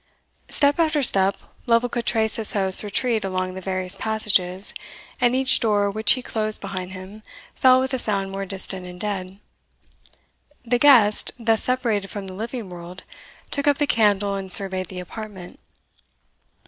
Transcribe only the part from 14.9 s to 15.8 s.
apartment.